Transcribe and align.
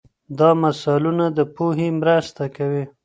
دا 0.39 0.49
مثالونه 0.63 1.25
د 1.37 1.39
پوهې 1.55 1.87
مرسته 2.01 2.43
کوي. 2.55 2.83